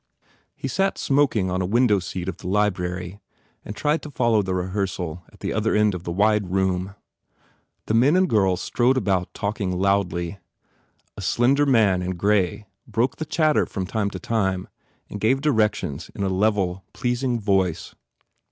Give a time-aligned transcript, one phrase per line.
[0.55, 3.19] He sat smoking on a window seat of the library
[3.63, 6.95] and tried to follow the rehearsal at the other end of the wide room.
[7.85, 10.39] The men and girls strode about talking loudly.
[11.17, 14.67] A slender man in grey broke the chatter from time to time
[15.07, 17.93] and gave directions in a level, pleasing voice.